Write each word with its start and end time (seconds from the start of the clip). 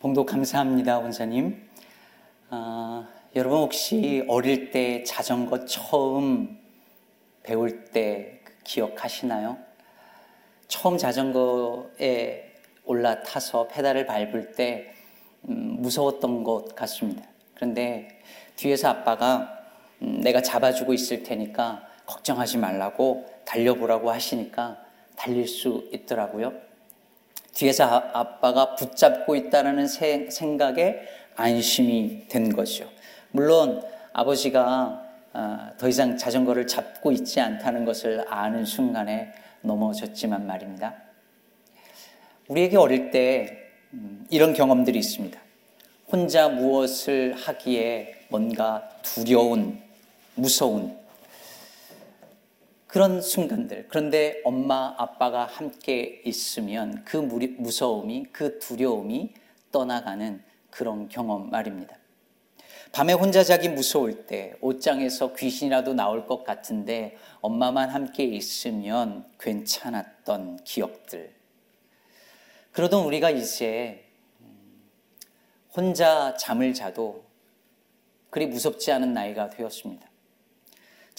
봉도 0.00 0.24
감사합니다, 0.24 0.98
원사님. 0.98 1.60
아, 2.48 3.06
여러분 3.36 3.58
혹시 3.58 4.24
어릴 4.28 4.70
때 4.70 5.04
자전거 5.04 5.66
처음 5.66 6.58
배울 7.42 7.84
때 7.84 8.40
기억하시나요? 8.64 9.58
처음 10.68 10.96
자전거에 10.96 12.50
올라타서 12.86 13.68
페달을 13.68 14.06
밟을 14.06 14.52
때 14.52 14.94
음, 15.50 15.76
무서웠던 15.80 16.44
것 16.44 16.74
같습니다. 16.74 17.22
그런데 17.54 18.22
뒤에서 18.56 18.88
아빠가 18.88 19.52
음, 20.00 20.22
내가 20.22 20.40
잡아주고 20.40 20.94
있을 20.94 21.24
테니까 21.24 21.86
걱정하지 22.06 22.56
말라고 22.56 23.28
달려보라고 23.44 24.10
하시니까 24.10 24.82
달릴 25.14 25.46
수 25.46 25.90
있더라고요. 25.92 26.69
뒤에서 27.54 27.84
아, 28.12 28.38
빠가 28.38 28.74
붙잡고 28.74 29.36
있다는 29.36 29.86
생각에 29.86 31.00
안심이 31.36 32.26
된 32.28 32.54
거죠. 32.54 32.88
물론 33.30 33.82
아버지가 34.12 35.06
아, 35.32 35.70
더 35.78 35.88
이상 35.88 36.16
자전거를 36.16 36.66
잡고 36.66 37.12
있지 37.12 37.40
않다는 37.40 37.84
것을 37.84 38.24
아는 38.28 38.64
순간에 38.64 39.32
넘어졌지만 39.62 40.46
말입니다. 40.46 40.94
우리에게 42.48 42.76
어릴 42.76 43.10
때 43.10 43.58
음, 43.92 44.26
이런 44.30 44.54
경험들이 44.54 44.98
있습니다. 44.98 45.38
혼자 46.10 46.48
무엇을 46.48 47.34
하기에 47.34 48.26
뭔가 48.28 48.88
두려운, 49.02 49.80
무서운 50.34 50.96
그런 52.90 53.22
순간들. 53.22 53.86
그런데 53.88 54.40
엄마, 54.44 54.96
아빠가 54.98 55.46
함께 55.46 56.22
있으면 56.24 57.04
그 57.04 57.16
무서움이, 57.16 58.26
그 58.32 58.58
두려움이 58.58 59.32
떠나가는 59.70 60.42
그런 60.70 61.08
경험 61.08 61.50
말입니다. 61.50 61.96
밤에 62.90 63.12
혼자 63.12 63.44
자기 63.44 63.68
무서울 63.68 64.26
때 64.26 64.54
옷장에서 64.60 65.34
귀신이라도 65.34 65.94
나올 65.94 66.26
것 66.26 66.42
같은데 66.42 67.16
엄마만 67.40 67.90
함께 67.90 68.24
있으면 68.24 69.24
괜찮았던 69.38 70.64
기억들. 70.64 71.32
그러던 72.72 73.04
우리가 73.04 73.30
이제 73.30 74.04
음, 74.40 74.82
혼자 75.76 76.36
잠을 76.36 76.74
자도 76.74 77.24
그리 78.30 78.48
무섭지 78.48 78.90
않은 78.90 79.12
나이가 79.12 79.48
되었습니다. 79.48 80.09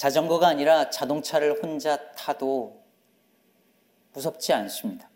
자전거가 0.02 0.48
아니라 0.48 0.90
자동차를 0.90 1.62
혼자 1.62 2.12
타도 2.14 2.82
무섭지 4.14 4.52
않습니다. 4.52 5.08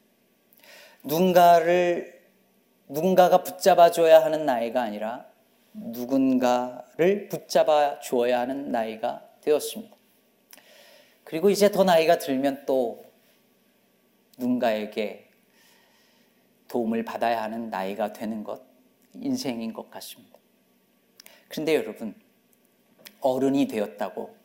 누군가를, 1.04 2.24
누군가가 2.88 3.42
붙잡아 3.42 3.90
줘야 3.90 4.24
하는 4.24 4.46
나이가 4.46 4.84
아니라 4.84 5.26
누군가를 5.74 7.30
붙잡아 7.30 8.00
주어야 8.00 8.42
하는 8.42 8.72
나이가 8.72 9.28
되었습니다. 9.42 9.98
그리고 11.24 11.50
이제 11.50 11.72
더 11.72 11.84
나이가 11.84 12.20
들면 12.20 12.68
또 12.68 13.04
누군가에게 14.38 15.32
도움을 16.68 17.04
받아야 17.04 17.42
하는 17.42 17.72
나이가 17.72 18.14
되는 18.14 18.44
것, 18.44 18.62
인생인 19.16 19.74
것 19.74 19.90
같습니다. 19.90 20.38
그런데 21.48 21.74
여러분, 21.74 22.14
어른이 23.22 23.68
되었다고, 23.68 24.45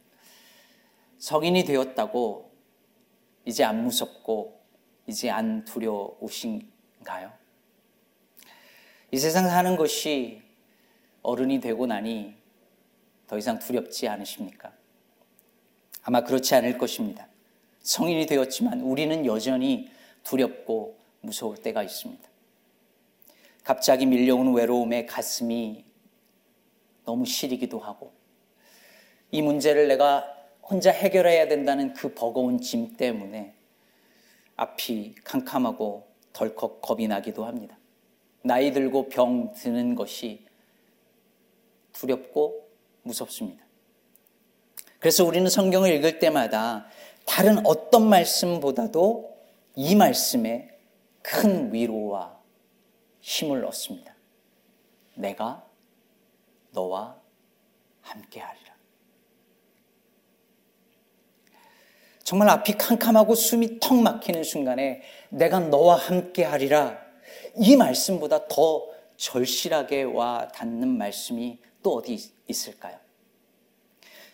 성인이 1.20 1.64
되었다고, 1.64 2.50
이제 3.44 3.62
안 3.62 3.84
무섭고, 3.84 4.60
이제 5.06 5.30
안 5.30 5.64
두려우신가요? 5.64 7.32
이 9.12 9.18
세상 9.18 9.48
사는 9.48 9.76
것이 9.76 10.42
어른이 11.22 11.60
되고 11.60 11.86
나니 11.86 12.34
더 13.26 13.36
이상 13.36 13.58
두렵지 13.58 14.08
않으십니까? 14.08 14.72
아마 16.02 16.22
그렇지 16.22 16.54
않을 16.54 16.78
것입니다. 16.78 17.28
성인이 17.80 18.26
되었지만 18.26 18.80
우리는 18.80 19.26
여전히 19.26 19.90
두렵고 20.22 20.98
무서울 21.20 21.56
때가 21.58 21.82
있습니다. 21.82 22.28
갑자기 23.62 24.06
밀려오는 24.06 24.54
외로움에 24.54 25.06
가슴이 25.06 25.84
너무 27.04 27.26
시리기도 27.26 27.78
하고 27.78 28.12
이 29.30 29.42
문제를 29.42 29.88
내가 29.88 30.39
혼자 30.70 30.92
해결해야 30.92 31.48
된다는 31.48 31.92
그 31.94 32.14
버거운 32.14 32.60
짐 32.60 32.96
때문에 32.96 33.52
앞이 34.54 35.16
캄캄하고 35.24 36.06
덜컥 36.32 36.80
겁이 36.80 37.08
나기도 37.08 37.44
합니다. 37.44 37.76
나이 38.42 38.72
들고 38.72 39.08
병 39.08 39.52
드는 39.52 39.96
것이 39.96 40.46
두렵고 41.92 42.68
무섭습니다. 43.02 43.64
그래서 45.00 45.24
우리는 45.24 45.48
성경을 45.50 45.92
읽을 45.94 46.20
때마다 46.20 46.86
다른 47.26 47.66
어떤 47.66 48.08
말씀보다도 48.08 49.36
이 49.74 49.96
말씀에 49.96 50.78
큰 51.22 51.72
위로와 51.72 52.38
힘을 53.20 53.64
얻습니다. 53.64 54.14
내가 55.14 55.66
너와 56.70 57.16
함께하리라. 58.02 58.69
정말 62.30 62.48
앞이 62.50 62.74
캄캄하고 62.74 63.34
숨이 63.34 63.80
턱 63.80 63.96
막히는 63.96 64.44
순간에 64.44 65.02
내가 65.30 65.58
너와 65.58 65.96
함께 65.96 66.44
하리라. 66.44 66.96
이 67.56 67.74
말씀보다 67.74 68.46
더 68.46 68.86
절실하게 69.16 70.04
와 70.04 70.46
닿는 70.54 70.96
말씀이 70.96 71.58
또 71.82 71.96
어디 71.96 72.32
있을까요? 72.46 72.96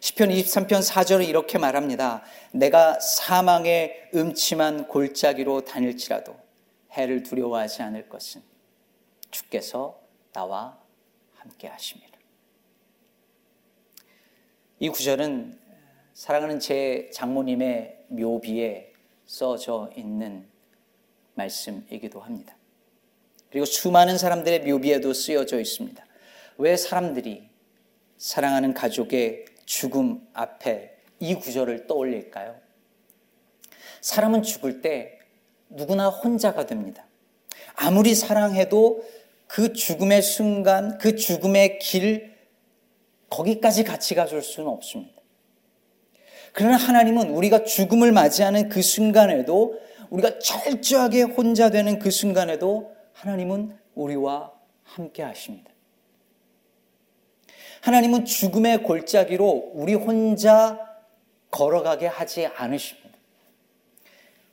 10편 0.00 0.30
23편 0.30 0.86
4절은 0.86 1.26
이렇게 1.26 1.56
말합니다. 1.56 2.22
내가 2.52 3.00
사망의 3.00 4.10
음침한 4.14 4.88
골짜기로 4.88 5.64
다닐지라도 5.64 6.36
해를 6.92 7.22
두려워하지 7.22 7.80
않을 7.80 8.10
것은 8.10 8.42
주께서 9.30 9.98
나와 10.34 10.78
함께 11.36 11.66
하십니다. 11.66 12.18
이 14.80 14.90
구절은 14.90 15.65
사랑하는 16.16 16.60
제 16.60 17.10
장모님의 17.12 18.06
묘비에 18.08 18.90
써져 19.26 19.90
있는 19.94 20.46
말씀이기도 21.34 22.20
합니다. 22.20 22.56
그리고 23.50 23.66
수많은 23.66 24.16
사람들의 24.16 24.60
묘비에도 24.62 25.12
쓰여져 25.12 25.60
있습니다. 25.60 26.02
왜 26.56 26.74
사람들이 26.78 27.46
사랑하는 28.16 28.72
가족의 28.72 29.44
죽음 29.66 30.26
앞에 30.32 30.96
이 31.20 31.34
구절을 31.34 31.86
떠올릴까요? 31.86 32.58
사람은 34.00 34.42
죽을 34.42 34.80
때 34.80 35.18
누구나 35.68 36.08
혼자가 36.08 36.64
됩니다. 36.64 37.06
아무리 37.74 38.14
사랑해도 38.14 39.04
그 39.46 39.74
죽음의 39.74 40.22
순간, 40.22 40.96
그 40.96 41.14
죽음의 41.14 41.78
길, 41.78 42.34
거기까지 43.28 43.84
같이 43.84 44.14
가줄 44.14 44.40
수는 44.40 44.70
없습니다. 44.70 45.15
그러나 46.58 46.78
하나님은 46.78 47.28
우리가 47.28 47.64
죽음을 47.64 48.12
맞이하는 48.12 48.70
그 48.70 48.80
순간에도 48.80 49.78
우리가 50.08 50.38
철저하게 50.38 51.20
혼자 51.20 51.68
되는 51.68 51.98
그 51.98 52.10
순간에도 52.10 52.96
하나님은 53.12 53.78
우리와 53.94 54.54
함께 54.82 55.22
하십니다. 55.22 55.70
하나님은 57.82 58.24
죽음의 58.24 58.84
골짜기로 58.84 59.72
우리 59.74 59.92
혼자 59.92 60.80
걸어가게 61.50 62.06
하지 62.06 62.46
않으십니다. 62.46 63.18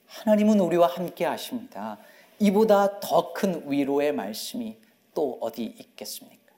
하나님은 0.07 0.59
우리와 0.59 0.87
함께 0.87 1.23
하십니다. 1.23 1.99
이보다 2.37 2.99
더 2.99 3.31
큰 3.31 3.63
위로의 3.71 4.11
말씀이 4.11 4.75
또 5.13 5.37
어디 5.39 5.63
있겠습니까? 5.63 6.51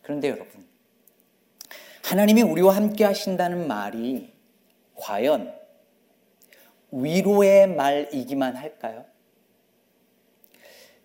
그런데 0.00 0.28
여러분, 0.28 0.71
하나님이 2.02 2.42
우리와 2.42 2.76
함께 2.76 3.04
하신다는 3.04 3.66
말이 3.66 4.32
과연 4.94 5.54
위로의 6.90 7.68
말이기만 7.68 8.56
할까요? 8.56 9.04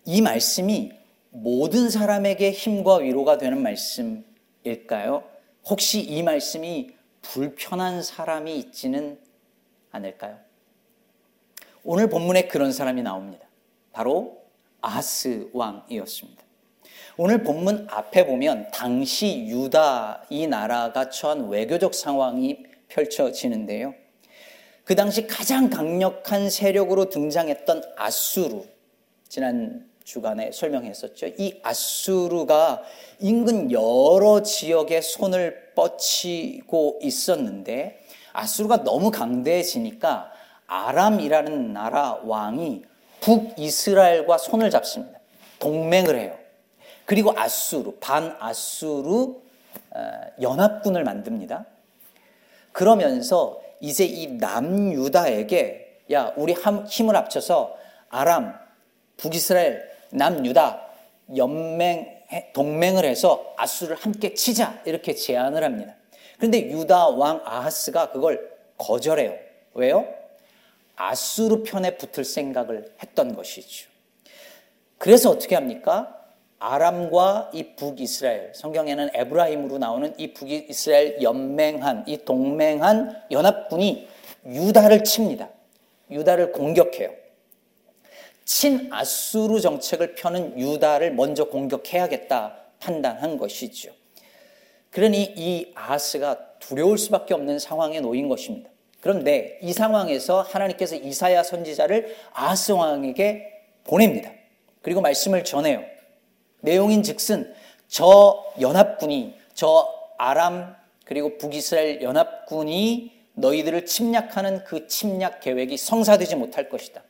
이 0.04 0.20
말씀이 0.20 0.92
모든 1.30 1.90
사람에게 1.90 2.50
힘과 2.50 2.96
위로가 2.96 3.38
되는 3.38 3.62
말씀일까요? 3.62 5.24
혹시 5.64 6.00
이 6.00 6.22
말씀이 6.22 6.94
불편한 7.22 8.02
사람이 8.02 8.58
있지는 8.58 9.18
않을까요? 9.90 10.38
오늘 11.84 12.08
본문에 12.08 12.48
그런 12.48 12.72
사람이 12.72 13.02
나옵니다. 13.02 13.46
바로 13.92 14.42
아스 14.80 15.48
왕이었습니다. 15.52 16.47
오늘 17.20 17.42
본문 17.42 17.88
앞에 17.90 18.26
보면 18.26 18.68
당시 18.72 19.46
유다 19.48 20.26
이 20.30 20.46
나라가 20.46 21.10
처한 21.10 21.48
외교적 21.48 21.92
상황이 21.92 22.62
펼쳐지는데요. 22.86 23.92
그 24.84 24.94
당시 24.94 25.26
가장 25.26 25.68
강력한 25.68 26.48
세력으로 26.48 27.10
등장했던 27.10 27.82
아수르, 27.96 28.62
지난 29.28 29.84
주간에 30.04 30.52
설명했었죠. 30.52 31.26
이 31.38 31.58
아수르가 31.64 32.84
인근 33.18 33.72
여러 33.72 34.44
지역에 34.44 35.00
손을 35.00 35.72
뻗치고 35.74 37.00
있었는데 37.02 37.98
아수르가 38.32 38.84
너무 38.84 39.10
강대해지니까 39.10 40.30
아람이라는 40.68 41.72
나라 41.72 42.20
왕이 42.22 42.82
북이스라엘과 43.22 44.38
손을 44.38 44.70
잡습니다. 44.70 45.18
동맹을 45.58 46.16
해요. 46.16 46.47
그리고 47.08 47.32
아수르, 47.34 47.92
반아수르 48.00 49.34
어, 49.92 50.20
연합군을 50.42 51.04
만듭니다. 51.04 51.64
그러면서 52.72 53.62
이제 53.80 54.04
이 54.04 54.26
남유다에게 54.26 56.02
야, 56.12 56.34
우리 56.36 56.52
힘을 56.52 57.16
합쳐서 57.16 57.74
아람, 58.10 58.54
북이스라엘, 59.16 59.90
남유다 60.10 60.86
연맹 61.34 62.24
동맹을 62.52 63.06
해서 63.06 63.54
아수를 63.56 63.96
함께 63.96 64.34
치자 64.34 64.82
이렇게 64.84 65.14
제안을 65.14 65.64
합니다. 65.64 65.94
그런데 66.36 66.70
유다 66.70 67.08
왕 67.08 67.40
아하스가 67.42 68.10
그걸 68.10 68.54
거절해요. 68.76 69.34
왜요? 69.72 70.06
아수르 70.94 71.62
편에 71.62 71.96
붙을 71.96 72.26
생각을 72.26 72.92
했던 73.02 73.34
것이죠. 73.34 73.88
그래서 74.98 75.30
어떻게 75.30 75.54
합니까? 75.54 76.17
아람과 76.58 77.50
이 77.54 77.74
북이스라엘, 77.76 78.52
성경에는 78.54 79.10
에브라임으로 79.14 79.78
나오는 79.78 80.12
이 80.18 80.32
북이스라엘 80.32 81.22
연맹한, 81.22 82.04
이 82.06 82.18
동맹한 82.24 83.22
연합군이 83.30 84.08
유다를 84.44 85.04
칩니다. 85.04 85.48
유다를 86.10 86.52
공격해요. 86.52 87.10
친아수르 88.44 89.60
정책을 89.60 90.14
펴는 90.14 90.58
유다를 90.58 91.12
먼저 91.12 91.44
공격해야겠다 91.44 92.56
판단한 92.80 93.36
것이죠. 93.36 93.92
그러니 94.90 95.34
이 95.36 95.72
아하스가 95.74 96.38
두려울 96.58 96.96
수밖에 96.98 97.34
없는 97.34 97.58
상황에 97.58 98.00
놓인 98.00 98.28
것입니다. 98.28 98.70
그런데 99.00 99.58
이 99.62 99.72
상황에서 99.72 100.42
하나님께서 100.42 100.96
이사야 100.96 101.42
선지자를 101.42 102.16
아하스 102.32 102.72
왕에게 102.72 103.52
보냅니다. 103.84 104.32
그리고 104.82 105.00
말씀을 105.00 105.44
전해요. 105.44 105.84
내용인 106.60 107.02
즉슨 107.02 107.54
저 107.88 108.44
연합군이 108.60 109.34
저 109.54 109.88
아람 110.18 110.76
그리고 111.04 111.38
북이스라엘 111.38 112.02
연합군이 112.02 113.12
너희들을 113.34 113.86
침략하는 113.86 114.64
그 114.64 114.86
침략 114.88 115.40
계획이 115.40 115.76
성사되지 115.76 116.36
못할 116.36 116.68
것이다. 116.68 117.02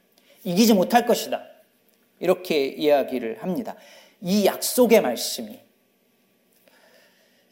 이기지 0.45 0.75
못할 0.75 1.07
것이다. 1.07 1.43
이렇게 2.21 2.67
이야기를 2.67 3.43
합니다. 3.43 3.75
이 4.21 4.45
약속의 4.47 5.01
말씀이 5.01 5.59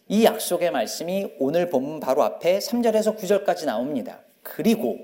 이 0.09 0.25
약속의 0.25 0.71
말씀이 0.71 1.33
오늘 1.39 1.69
본문 1.69 2.01
바로 2.01 2.23
앞에 2.23 2.59
3절에서 2.59 3.19
9절까지 3.19 3.67
나옵니다. 3.67 4.21
그리고 4.43 4.99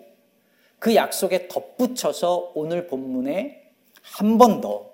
그 0.79 0.95
약속에 0.95 1.49
덧붙여서 1.49 2.53
오늘 2.55 2.87
본문에 2.87 3.63
한 4.03 4.39
번 4.39 4.61
더 4.61 4.92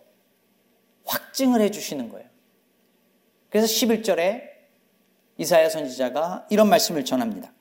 확증을 1.09 1.61
해 1.61 1.71
주시는 1.71 2.09
거예요. 2.11 2.29
그래서 3.51 3.67
11절에 3.67 4.43
이사야 5.39 5.69
선지자가 5.71 6.47
이런 6.51 6.69
말씀을 6.69 7.05
전합니다. 7.05 7.53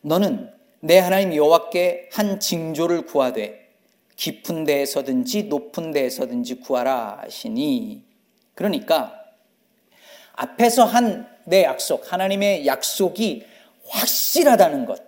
너는 0.00 0.52
내 0.80 0.98
하나님 0.98 1.34
여호와께 1.34 2.10
한 2.12 2.40
징조를 2.40 3.06
구하되 3.06 3.72
깊은 4.16 4.64
데에서든지 4.64 5.44
높은 5.44 5.92
데에서든지 5.92 6.56
구하라 6.56 7.20
하시니 7.22 8.04
그러니까 8.54 9.14
앞에서 10.34 10.84
한 10.84 11.36
내 11.46 11.62
약속 11.62 12.12
하나님의 12.12 12.66
약속이 12.66 13.46
확실하다는 13.88 14.84
것. 14.84 15.00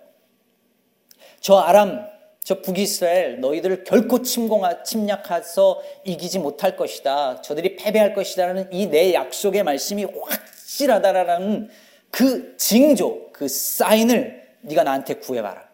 저 1.41 1.57
아람 1.57 2.07
저 2.49 2.63
북이스라엘 2.63 3.41
너희들을 3.41 3.83
결코 3.83 4.23
침공하 4.23 4.81
침략해서 4.81 5.83
이기지 6.03 6.39
못할 6.39 6.75
것이다. 6.75 7.43
저들이 7.43 7.75
패배할 7.75 8.15
것이다라는 8.15 8.73
이 8.73 8.87
내 8.87 9.13
약속의 9.13 9.61
말씀이 9.61 10.03
확실하다라는 10.03 11.69
그 12.09 12.57
징조, 12.57 13.29
그 13.33 13.47
사인을 13.47 14.47
네가 14.61 14.81
나한테 14.83 15.17
구해봐라. 15.17 15.69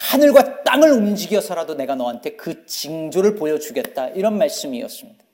하늘과 0.00 0.64
땅을 0.64 0.92
움직여서라도 0.92 1.76
내가 1.76 1.94
너한테 1.94 2.36
그 2.36 2.66
징조를 2.66 3.36
보여주겠다. 3.36 4.08
이런 4.10 4.36
말씀이었습니다. 4.36 5.24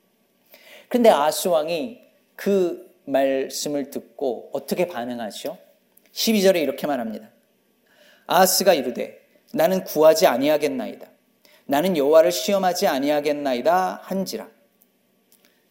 그런데 0.87 1.09
아스 1.09 1.49
왕이 1.49 1.99
그 2.37 2.89
말씀을 3.03 3.89
듣고 3.89 4.51
어떻게 4.53 4.87
반응하죠? 4.87 5.57
12절에 6.13 6.61
이렇게 6.61 6.87
말합니다. 6.87 7.31
아스가 8.27 8.73
이르되 8.73 9.16
나는 9.53 9.83
구하지 9.83 10.27
아니하겠나이다. 10.27 11.07
나는 11.65 11.97
여호와를 11.97 12.31
시험하지 12.31 12.87
아니하겠나이다 12.87 14.01
한지라. 14.03 14.47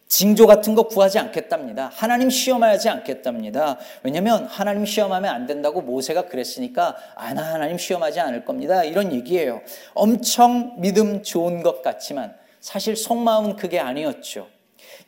징조 0.07 0.47
같은 0.47 0.73
거 0.73 0.83
구하지 0.83 1.19
않겠답니다. 1.19 1.91
하나님 1.93 2.29
시험하지 2.29 2.87
않겠답니다. 2.89 3.77
왜냐하면 4.03 4.45
하나님 4.45 4.85
시험하면 4.85 5.33
안 5.33 5.47
된다고 5.47 5.81
모세가 5.81 6.27
그랬으니까 6.27 6.95
아, 7.15 7.33
나 7.33 7.53
하나님 7.53 7.77
시험하지 7.77 8.19
않을 8.21 8.45
겁니다. 8.45 8.83
이런 8.83 9.11
얘기예요. 9.11 9.61
엄청 9.93 10.79
믿음 10.79 11.23
좋은 11.23 11.61
것 11.61 11.81
같지만 11.81 12.35
사실 12.61 12.95
속마음은 12.95 13.57
그게 13.57 13.79
아니었죠. 13.79 14.47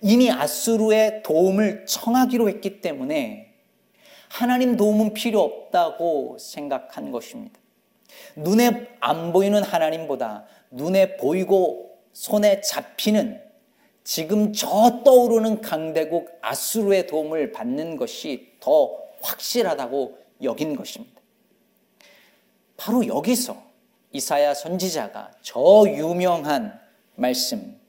이미 0.01 0.31
아수르의 0.31 1.23
도움을 1.23 1.85
청하기로 1.85 2.49
했기 2.49 2.81
때문에 2.81 3.53
하나님 4.27 4.75
도움은 4.75 5.13
필요 5.13 5.41
없다고 5.41 6.37
생각한 6.39 7.11
것입니다. 7.11 7.59
눈에 8.35 8.87
안 8.99 9.31
보이는 9.31 9.61
하나님보다 9.63 10.45
눈에 10.71 11.17
보이고 11.17 11.97
손에 12.13 12.61
잡히는 12.61 13.41
지금 14.03 14.53
저 14.53 15.01
떠오르는 15.03 15.61
강대국 15.61 16.29
아수르의 16.41 17.07
도움을 17.07 17.51
받는 17.51 17.97
것이 17.97 18.53
더 18.59 18.97
확실하다고 19.21 20.17
여긴 20.43 20.75
것입니다. 20.75 21.19
바로 22.77 23.05
여기서 23.05 23.61
이사야 24.11 24.53
선지자가 24.53 25.31
저 25.41 25.83
유명한 25.87 26.79
말씀 27.15 27.79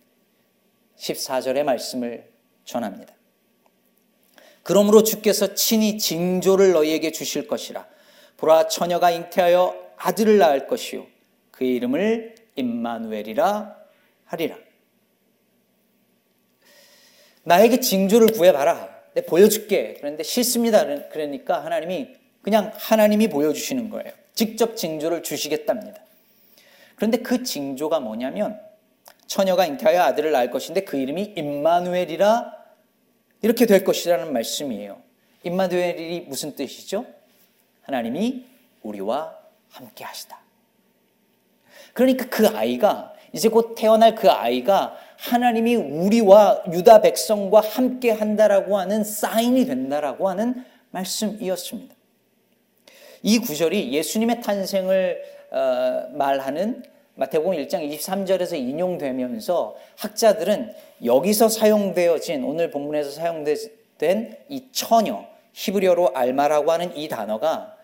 14절의 0.98 1.62
말씀을 1.62 2.30
전합니다. 2.64 3.14
그러므로 4.62 5.02
주께서 5.02 5.54
친히 5.54 5.96
징조를 5.96 6.72
너희에게 6.72 7.12
주실 7.12 7.48
것이라 7.48 7.86
보라 8.36 8.68
처녀가 8.68 9.10
잉태하여 9.10 9.89
아들을 10.02 10.38
낳을 10.38 10.66
것이요 10.66 11.06
그의 11.50 11.74
이름을 11.76 12.34
임마누엘이라 12.56 13.76
하리라. 14.24 14.56
나에게 17.42 17.80
징조를 17.80 18.28
구해봐라. 18.28 19.00
내 19.14 19.22
보여줄게. 19.22 19.96
그런데 19.98 20.22
싫습니다. 20.22 20.84
그러니까 21.08 21.64
하나님이 21.64 22.14
그냥 22.42 22.72
하나님이 22.74 23.28
보여주시는 23.28 23.90
거예요. 23.90 24.12
직접 24.34 24.76
징조를 24.76 25.22
주시겠답니다. 25.22 26.02
그런데 26.96 27.18
그 27.18 27.42
징조가 27.42 28.00
뭐냐면 28.00 28.60
처녀가 29.26 29.66
잉태하여 29.66 30.00
아들을 30.02 30.32
낳을 30.32 30.50
것인데 30.50 30.84
그 30.84 30.96
이름이 30.96 31.34
임마누엘이라 31.36 32.58
이렇게 33.42 33.66
될 33.66 33.84
것이라는 33.84 34.32
말씀이에요. 34.32 35.02
임마누엘이 35.42 36.26
무슨 36.28 36.54
뜻이죠? 36.54 37.06
하나님이 37.82 38.46
우리와 38.82 39.39
함께 39.70 40.04
하시다. 40.04 40.38
그러니까 41.94 42.26
그 42.28 42.46
아이가 42.48 43.14
이제 43.32 43.48
곧 43.48 43.74
태어날 43.76 44.14
그 44.14 44.30
아이가 44.30 44.96
하나님이 45.16 45.76
우리와 45.76 46.64
유다 46.72 47.02
백성과 47.02 47.60
함께 47.60 48.10
한다라고 48.10 48.78
하는 48.78 49.04
사인이 49.04 49.66
된다라고 49.66 50.28
하는 50.28 50.64
말씀이었습니다. 50.90 51.94
이 53.22 53.38
구절이 53.38 53.92
예수님의 53.92 54.40
탄생을 54.40 55.22
어, 55.50 56.08
말하는 56.12 56.82
마태복음 57.14 57.52
1장 57.58 57.86
23절에서 57.92 58.56
인용되면서 58.56 59.76
학자들은 59.98 60.72
여기서 61.04 61.48
사용되어진 61.48 62.44
오늘 62.44 62.70
본문에서 62.70 63.10
사용된 63.10 64.36
이 64.48 64.68
처녀 64.72 65.26
히브리어로 65.52 66.12
알마라고 66.14 66.72
하는 66.72 66.96
이 66.96 67.08
단어가 67.08 67.76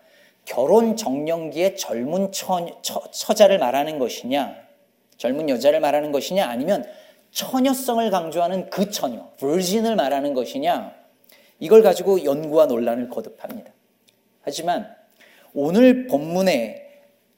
결혼 0.47 0.95
정년기의 0.95 1.75
젊은 1.75 2.31
처, 2.31 2.81
처, 2.81 3.33
자를 3.33 3.59
말하는 3.59 3.99
것이냐 3.99 4.55
젊은 5.17 5.49
여자를 5.49 5.79
말하는 5.81 6.11
것이냐 6.11 6.47
아니면 6.47 6.85
처녀성을 7.37 8.09
강조하는 8.09 8.69
그 8.71 8.89
처녀, 8.89 9.29
virgin을 9.37 9.95
말하는 9.95 10.33
것이냐, 10.33 10.95
이걸 11.59 11.83
가지고 11.83 12.23
연구와 12.23 12.65
논란을 12.65 13.09
거듭합니다. 13.09 13.71
하지만 14.41 14.95
오늘 15.53 16.07
본문의 16.07 16.83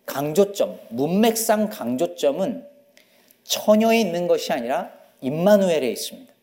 강조점, 0.06 0.80
문맥상 0.90 1.70
강조점은 1.70 2.66
처녀에 3.44 4.00
있는 4.00 4.28
것이 4.28 4.54
아니라 4.54 4.92
임마누엘에 5.20 5.90
있습니다. 5.90 6.34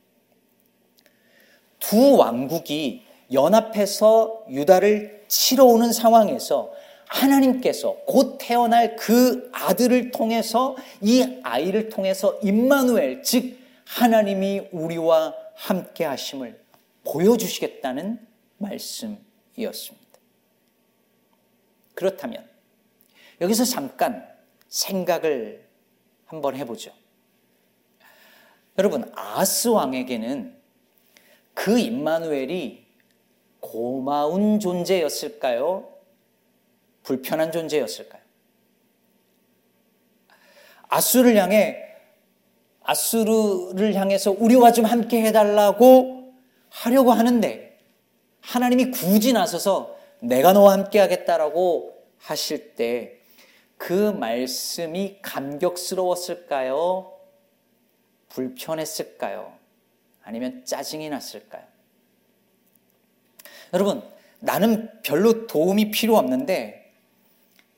두 1.78 2.16
왕국이 2.16 3.05
연합해서 3.32 4.44
유다를 4.48 5.24
치러 5.28 5.64
오는 5.64 5.92
상황에서 5.92 6.72
하나님께서 7.08 7.96
곧 8.06 8.38
태어날 8.40 8.96
그 8.96 9.50
아들을 9.52 10.10
통해서 10.10 10.76
이 11.00 11.40
아이를 11.42 11.88
통해서 11.88 12.38
임마누엘 12.42 13.22
즉 13.22 13.58
하나님이 13.84 14.68
우리와 14.72 15.34
함께 15.54 16.04
하심을 16.04 16.60
보여주시겠다는 17.04 18.26
말씀이었습니다. 18.58 20.06
그렇다면 21.94 22.44
여기서 23.40 23.64
잠깐 23.64 24.26
생각을 24.68 25.66
한번 26.26 26.56
해보죠. 26.56 26.90
여러분 28.78 29.10
아스 29.14 29.68
왕에게는 29.68 30.56
그 31.54 31.78
임마누엘이 31.78 32.85
고마운 33.70 34.60
존재였을까요? 34.60 35.88
불편한 37.02 37.52
존재였을까요? 37.52 38.22
아수를 40.88 41.36
향해 41.36 41.82
아수르를 42.82 43.94
향해서 43.94 44.30
우리와 44.38 44.72
좀 44.72 44.84
함께 44.84 45.22
해달라고 45.22 46.32
하려고 46.68 47.12
하는데 47.12 47.78
하나님이 48.40 48.92
굳이 48.92 49.32
나서서 49.32 49.96
내가 50.20 50.52
너와 50.52 50.72
함께 50.72 50.98
하겠다라고 51.00 51.96
하실 52.18 52.74
때 52.74 53.16
그 53.76 53.92
말씀이 53.92 55.18
감격스러웠을까요? 55.22 57.12
불편했을까요? 58.28 59.56
아니면 60.22 60.64
짜증이 60.64 61.08
났을까요? 61.10 61.64
여러분, 63.72 64.02
나는 64.40 64.90
별로 65.02 65.46
도움이 65.46 65.90
필요 65.90 66.16
없는데 66.16 66.92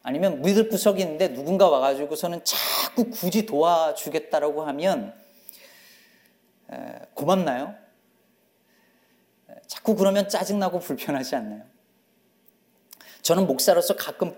아니면 0.03 0.43
믿을 0.43 0.69
구석이 0.69 1.03
있는데 1.03 1.33
누군가 1.33 1.69
와가지고서는 1.69 2.43
자꾸 2.45 3.11
굳이 3.11 3.47
도와주겠다라고 3.47 4.63
하면 4.63 5.15
고맙나요? 7.15 7.75
자꾸 9.67 9.95
그러면 9.97 10.29
짜증나고 10.29 10.79
불편하지 10.79 11.37
않나요? 11.37 11.63
저는 13.23 13.47
목사로서 13.47 13.97
가끔 13.97 14.35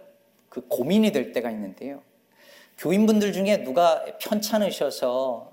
그 0.49 0.67
고민이 0.67 1.13
될 1.13 1.33
때가 1.33 1.51
있는데요. 1.51 2.03
교인분들 2.79 3.33
중에 3.33 3.63
누가 3.63 4.05
편찮으셔서 4.19 5.53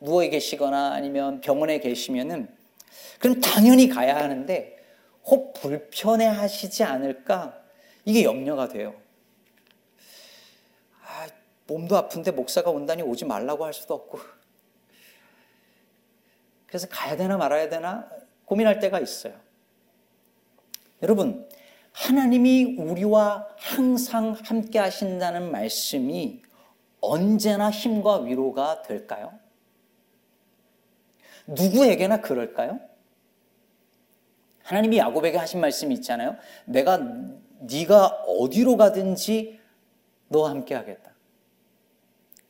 누워 0.00 0.20
계시거나 0.20 0.92
아니면 0.92 1.40
병원에 1.42 1.78
계시면은 1.78 2.48
그럼 3.18 3.40
당연히 3.40 3.88
가야 3.88 4.16
하는데 4.16 4.79
혹 5.30 5.52
불편해 5.54 6.26
하시지 6.26 6.82
않을까? 6.84 7.62
이게 8.04 8.24
염려가 8.24 8.68
돼요. 8.68 8.94
몸도 11.70 11.96
아픈데 11.96 12.32
목사가 12.32 12.70
온다니 12.70 13.02
오지 13.02 13.24
말라고 13.24 13.64
할 13.64 13.72
수도 13.72 13.94
없고. 13.94 14.18
그래서 16.66 16.88
가야 16.88 17.16
되나 17.16 17.36
말아야 17.36 17.68
되나 17.68 18.10
고민할 18.44 18.80
때가 18.80 18.98
있어요. 18.98 19.34
여러분, 21.02 21.48
하나님이 21.92 22.76
우리와 22.76 23.48
항상 23.56 24.32
함께 24.32 24.78
하신다는 24.78 25.50
말씀이 25.50 26.42
언제나 27.00 27.70
힘과 27.70 28.18
위로가 28.18 28.82
될까요? 28.82 29.32
누구에게나 31.46 32.20
그럴까요? 32.20 32.80
하나님이 34.70 34.98
야곱에게 34.98 35.36
하신 35.36 35.60
말씀이 35.60 35.92
있잖아요. 35.96 36.36
내가 36.64 37.00
네가 37.58 38.06
어디로 38.06 38.76
가든지 38.76 39.58
너와 40.28 40.50
함께 40.50 40.76
하겠다. 40.76 41.12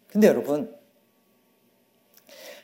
근데 0.06 0.26
여러분, 0.26 0.78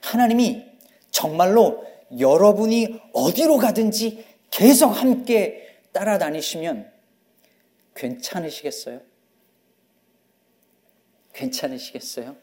하나님이 0.02 0.62
정말로 1.10 1.86
여러분이 2.18 3.00
어디로 3.14 3.56
가든지 3.56 4.26
계속 4.50 4.88
함께 4.90 5.80
따라다니시면 5.92 6.92
괜찮으시겠어요? 7.94 9.00
괜찮으시겠어요? 11.32 12.36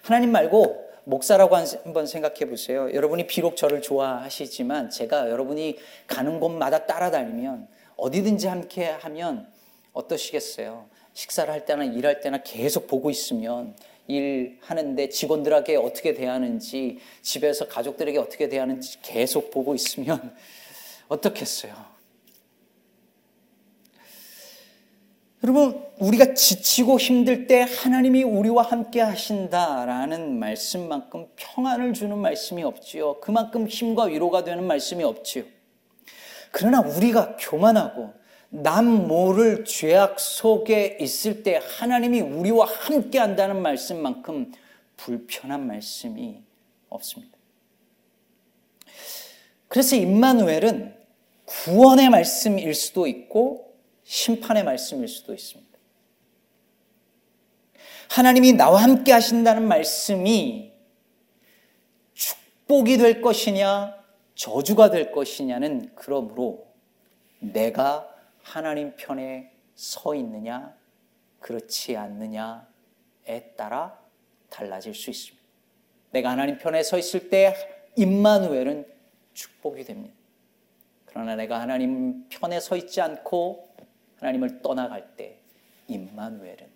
하나님 0.00 0.32
말고 0.32 0.83
목사라고 1.04 1.56
한번 1.56 2.06
생각해 2.06 2.48
보세요. 2.48 2.92
여러분이 2.92 3.26
비록 3.26 3.56
저를 3.56 3.82
좋아하시지만 3.82 4.90
제가 4.90 5.30
여러분이 5.30 5.78
가는 6.06 6.40
곳마다 6.40 6.86
따라다니면 6.86 7.68
어디든지 7.96 8.46
함께 8.46 8.86
하면 8.86 9.46
어떠시겠어요? 9.92 10.86
식사를 11.12 11.52
할 11.52 11.64
때나 11.64 11.84
일할 11.84 12.20
때나 12.20 12.38
계속 12.38 12.86
보고 12.86 13.10
있으면 13.10 13.76
일하는데 14.06 15.08
직원들에게 15.08 15.76
어떻게 15.76 16.14
대하는지 16.14 16.98
집에서 17.22 17.68
가족들에게 17.68 18.18
어떻게 18.18 18.48
대하는지 18.48 19.00
계속 19.02 19.50
보고 19.50 19.74
있으면 19.74 20.34
어떻겠어요? 21.08 21.93
여러분, 25.44 25.78
우리가 25.98 26.32
지치고 26.32 26.98
힘들 26.98 27.46
때 27.46 27.66
하나님이 27.68 28.22
우리와 28.22 28.62
함께 28.62 29.02
하신다라는 29.02 30.38
말씀만큼 30.38 31.26
평안을 31.36 31.92
주는 31.92 32.16
말씀이 32.16 32.62
없지요. 32.62 33.20
그만큼 33.20 33.68
힘과 33.68 34.04
위로가 34.04 34.42
되는 34.44 34.64
말씀이 34.64 35.04
없지요. 35.04 35.44
그러나 36.50 36.80
우리가 36.80 37.36
교만하고 37.38 38.14
남 38.48 38.86
모를 39.06 39.66
죄악 39.66 40.18
속에 40.18 40.96
있을 40.98 41.42
때 41.42 41.60
하나님이 41.76 42.22
우리와 42.22 42.64
함께 42.64 43.18
한다는 43.18 43.60
말씀만큼 43.60 44.50
불편한 44.96 45.66
말씀이 45.66 46.40
없습니다. 46.88 47.36
그래서 49.68 49.94
임마누엘은 49.94 50.94
구원의 51.44 52.08
말씀일 52.08 52.74
수도 52.74 53.06
있고 53.06 53.63
심판의 54.04 54.64
말씀일 54.64 55.08
수도 55.08 55.34
있습니다. 55.34 55.72
하나님이 58.10 58.52
나와 58.52 58.82
함께 58.82 59.12
하신다는 59.12 59.66
말씀이 59.66 60.72
축복이 62.12 62.98
될 62.98 63.20
것이냐 63.20 64.04
저주가 64.34 64.90
될 64.90 65.10
것이냐는 65.12 65.90
그러므로 65.94 66.66
내가 67.40 68.10
하나님 68.42 68.94
편에 68.96 69.50
서 69.74 70.14
있느냐, 70.14 70.76
그렇지 71.40 71.96
않느냐에 71.96 73.54
따라 73.56 73.98
달라질 74.48 74.94
수 74.94 75.10
있습니다. 75.10 75.44
내가 76.10 76.30
하나님 76.30 76.58
편에 76.58 76.82
서 76.82 76.98
있을 76.98 77.28
때 77.28 77.54
임마누엘은 77.96 78.86
축복이 79.32 79.84
됩니다. 79.84 80.14
그러나 81.06 81.36
내가 81.36 81.60
하나님 81.60 82.28
편에 82.28 82.60
서 82.60 82.76
있지 82.76 83.00
않고 83.00 83.73
하나님을 84.24 84.62
떠나갈 84.62 85.16
때 85.16 85.36
임마누엘은 85.88 86.66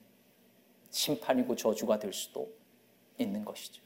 심판이고 0.91 1.57
저주가 1.57 1.99
될 1.99 2.13
수도 2.13 2.53
있는 3.17 3.45
것이죠. 3.45 3.83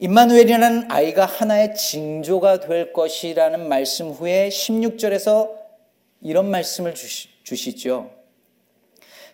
임마누엘이라는 0.00 0.90
아이가 0.90 1.26
하나의 1.26 1.74
징조가 1.76 2.60
될 2.60 2.92
것이라는 2.92 3.68
말씀 3.68 4.10
후에 4.10 4.48
16절에서 4.48 5.50
이런 6.22 6.50
말씀을 6.50 6.94
주시, 6.94 7.76
죠 7.76 8.10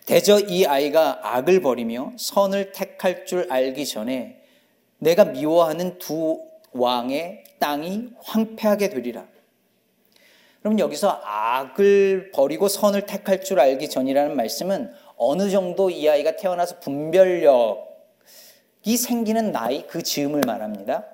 대저 0.05 0.39
이 0.39 0.65
아이가 0.65 1.35
악을 1.35 1.61
버리며 1.61 2.13
선을 2.17 2.71
택할 2.71 3.25
줄 3.25 3.51
알기 3.51 3.85
전에 3.85 4.41
내가 4.99 5.25
미워하는 5.25 5.97
두 5.99 6.41
왕의 6.71 7.43
땅이 7.59 8.11
황폐하게 8.19 8.89
되리라. 8.89 9.27
그럼 10.67 10.79
여기서 10.79 11.21
악을 11.23 12.31
버리고 12.33 12.67
선을 12.67 13.05
택할 13.05 13.41
줄 13.41 13.57
알기 13.61 13.89
전이라는 13.89 14.35
말씀은 14.35 14.91
어느 15.15 15.49
정도 15.49 15.89
이 15.89 16.09
아이가 16.09 16.35
태어나서 16.35 16.79
분별력이 16.81 17.87
생기는 18.97 19.53
나이 19.53 19.87
그 19.87 20.03
즈음을 20.03 20.41
말합니다. 20.45 21.05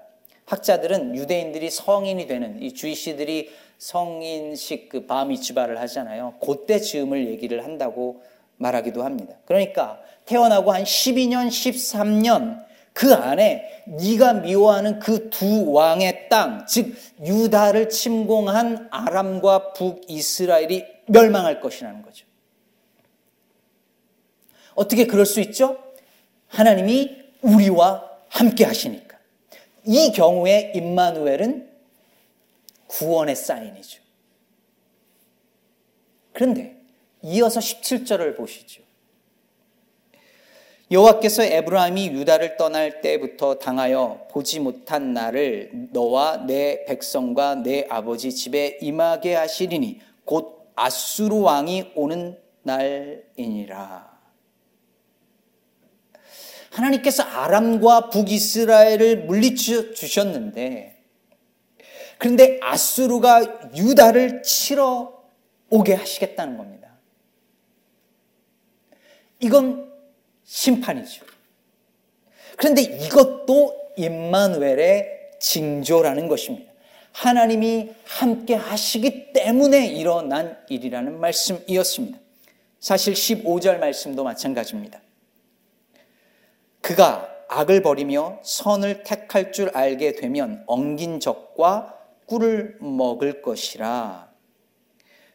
학자들은 0.46 1.16
유대인들이 1.16 1.70
성인이 1.70 2.26
되는 2.26 2.64
이 2.64 2.74
주이시들이 2.74 3.52
성인식 3.78 4.90
그 4.90 5.06
바미츠바를 5.06 5.80
하잖아요. 5.82 6.34
그때 6.44 6.80
즈음을 6.80 7.28
얘기를 7.28 7.64
한다고 7.64 8.24
말하기도 8.58 9.04
합니다. 9.04 9.36
그러니까 9.46 10.02
태어나고 10.26 10.72
한 10.72 10.84
12년, 10.84 11.50
13년 11.50 12.66
그 12.94 13.14
안에 13.14 13.84
네가 13.88 14.34
미워하는 14.34 15.00
그 15.00 15.30
두 15.30 15.72
왕의 15.72 16.30
땅, 16.30 16.66
즉 16.68 16.96
유다를 17.26 17.90
침공한 17.90 18.88
아람과 18.92 19.74
북이스라엘이 19.74 20.86
멸망할 21.08 21.60
것이라는 21.60 22.02
거죠. 22.04 22.28
어떻게 24.76 25.06
그럴 25.06 25.26
수 25.26 25.42
있죠? 25.42 25.84
하나님이 26.48 27.18
우리와 27.42 28.10
함께 28.30 28.64
하시니까. 28.64 29.18
이 29.86 30.12
경우에 30.12 30.72
임마누엘은 30.76 31.70
구원의 32.88 33.36
사인이죠. 33.36 34.02
그런데 36.32 36.78
이어서 37.24 37.60
17절을 37.60 38.38
보시죠. 38.38 38.83
여호와께서 40.92 41.44
에브라임이 41.44 42.10
유다를 42.10 42.58
떠날 42.58 43.02
때부터 43.02 43.56
당하여 43.56 44.28
보지 44.32 44.60
못한 44.60 45.14
날을 45.14 45.90
너와 45.92 46.46
내 46.46 46.86
백성과 46.86 47.56
내 47.56 47.88
아버지 47.90 48.32
집에 48.32 48.78
임하게 48.82 49.36
하시리니 49.36 50.02
곧 50.26 50.72
아수르 50.76 51.38
왕이 51.40 51.94
오는 51.96 52.38
날이니라. 52.64 54.14
하나님께서 56.72 57.24
아람과 57.24 58.10
북이스라엘을 58.10 59.26
물리쳐 59.26 59.94
주셨는데 59.94 61.04
그런데 62.18 62.60
아수르가 62.62 63.72
유다를 63.76 64.44
치러 64.44 65.24
오게 65.70 65.94
하시겠다는 65.94 66.58
겁니다. 66.58 66.90
이건 69.40 69.93
심판이죠. 70.46 71.26
그런데 72.58 72.82
이것도 72.82 73.94
임마누엘의 73.98 75.32
징조라는 75.40 76.28
것입니다. 76.28 76.72
하나님이 77.12 77.92
함께 78.06 78.56
하시기 78.56 79.34
때문에 79.34 79.88
일어난 79.88 80.58
일이라는 80.70 81.20
말씀이었습니다. 81.20 82.18
사실 82.80 83.14
15절 83.14 83.78
말씀도 83.78 84.24
마찬가지입니다. 84.24 85.00
그가 86.82 87.30
악을 87.48 87.82
버리며 87.84 88.40
선을 88.44 89.04
택할 89.04 89.52
줄 89.52 89.70
알게 89.70 90.14
되면 90.14 90.64
엉긴 90.66 91.20
적과 91.20 91.98
꿀을 92.26 92.78
먹을 92.82 93.42
것이라. 93.42 94.30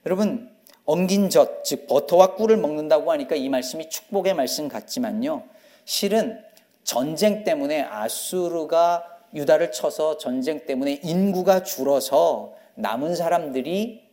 여러분, 0.05 0.51
엉긴 0.89 1.29
젖, 1.29 1.65
즉 1.65 1.87
버터와 1.87 2.35
꿀을 2.37 2.57
먹는다고 2.57 3.13
하니까 3.13 3.37
이 3.37 3.51
말씀이 3.51 3.91
축복의 3.91 4.33
말씀 4.33 4.69
같지만요. 4.69 5.43
실은 5.85 6.43
전쟁 6.83 7.45
때문에 7.45 7.83
아수르가 7.83 9.05
유다를 9.35 9.71
쳐서 9.71 10.17
전쟁 10.17 10.65
때문에 10.65 11.01
인구가 11.05 11.63
줄어서 11.63 12.55
남은 12.77 13.17
사람들이 13.17 14.09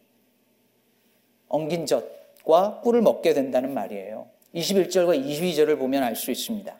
엉긴 1.47 1.85
젖과 1.85 2.81
꿀을 2.81 3.01
먹게 3.01 3.33
된다는 3.33 3.73
말이에요. 3.73 4.27
21절과 4.53 5.17
22절을 5.25 5.79
보면 5.79 6.03
알 6.03 6.17
수 6.17 6.29
있습니다. 6.29 6.77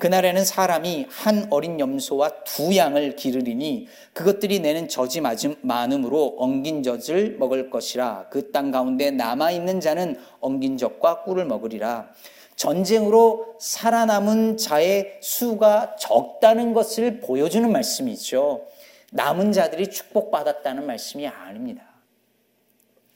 그날에는 0.00 0.44
사람이 0.44 1.06
한 1.08 1.46
어린 1.50 1.78
염소와 1.78 2.42
두 2.44 2.76
양을 2.76 3.14
기르리니 3.14 3.86
그것들이 4.12 4.58
내는 4.58 4.88
젖이 4.88 5.20
많음으로 5.62 6.34
엉긴 6.38 6.82
젖을 6.82 7.36
먹을 7.38 7.70
것이라 7.70 8.26
그 8.30 8.50
땅 8.50 8.72
가운데 8.72 9.12
남아 9.12 9.52
있는 9.52 9.80
자는 9.80 10.18
엉긴 10.40 10.76
젖과 10.76 11.22
꿀을 11.22 11.44
먹으리라 11.44 12.08
전쟁으로 12.56 13.56
살아남은 13.58 14.56
자의 14.58 15.18
수가 15.22 15.96
적다는 15.96 16.74
것을 16.74 17.20
보여주는 17.20 17.70
말씀이죠. 17.70 18.66
남은 19.12 19.52
자들이 19.52 19.88
축복받았다는 19.88 20.86
말씀이 20.86 21.26
아닙니다. 21.26 21.84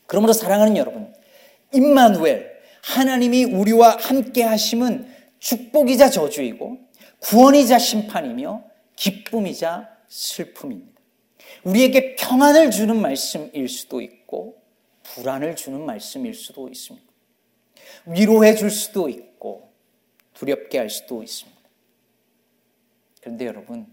그러므로 0.07 0.33
사랑하는 0.33 0.77
여러분, 0.79 1.13
임마누엘 1.73 2.55
하나님이 2.83 3.45
우리와 3.45 3.99
함께 4.01 4.43
하심은 4.45 5.14
축복이자 5.45 6.09
저주이고 6.09 6.79
구원이자 7.19 7.79
심판이며 7.79 8.65
기쁨이자 8.97 9.95
슬픔입니다. 10.09 11.01
우리에게 11.65 12.17
평안을 12.17 12.71
주는 12.71 12.99
말씀일 12.99 13.69
수도 13.69 14.01
있고 14.01 14.63
불안을 15.03 15.55
주는 15.55 15.85
말씀일 15.85 16.33
수도 16.33 16.69
있습니다. 16.69 17.07
위로해 18.07 18.55
줄 18.55 18.71
수도 18.71 19.11
있고 19.11 19.71
두렵게 20.33 20.79
할 20.79 20.89
수도 20.89 21.23
있습니다. 21.23 21.61
그런데 23.21 23.47
여러분 23.47 23.87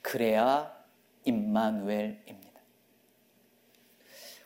그래야 0.00 0.74
임마누엘입니다. 1.24 2.60